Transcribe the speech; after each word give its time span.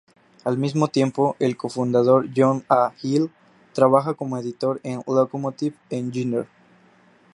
Al 0.45 0.57
mismo 0.57 0.87
tiempo, 0.87 1.35
el 1.37 1.55
cofundador 1.57 2.27
John 2.35 2.65
A. 2.69 2.91
Hill 3.03 3.29
trabajaba 3.71 4.15
como 4.17 4.35
editor 4.39 4.79
en 4.81 5.03
Locomotive 5.05 5.75
Engineer. 5.91 6.47